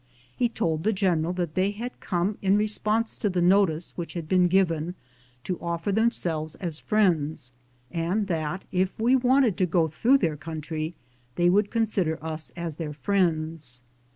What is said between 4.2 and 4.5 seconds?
been